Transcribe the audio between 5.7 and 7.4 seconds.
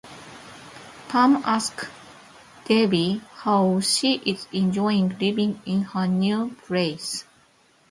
her new place.